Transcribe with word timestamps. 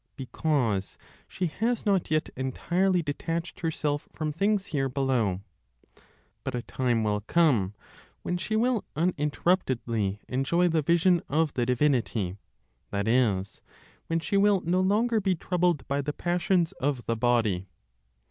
Because 0.15 0.97
she 1.27 1.45
has 1.45 1.85
not 1.85 2.09
yet 2.09 2.31
entirely 2.35 3.03
detached 3.03 3.59
herself 3.59 4.07
from 4.11 4.33
things 4.33 4.65
here 4.73 4.89
below. 4.89 5.41
But 6.43 6.55
a 6.55 6.63
time 6.63 7.03
will 7.03 7.21
come 7.21 7.75
when 8.23 8.35
she 8.39 8.55
will 8.55 8.83
uninterruptedly 8.95 10.19
enjoy 10.27 10.69
the 10.69 10.81
vision 10.81 11.21
of 11.29 11.53
the 11.53 11.67
divinity, 11.67 12.37
that 12.89 13.07
is, 13.07 13.61
when 14.07 14.19
she 14.19 14.37
will 14.37 14.61
no 14.61 14.81
longer 14.81 15.21
be 15.21 15.35
troubled 15.35 15.87
by 15.87 16.01
the 16.01 16.13
passions 16.13 16.71
of 16.71 17.05
the 17.05 17.15
body. 17.15 17.67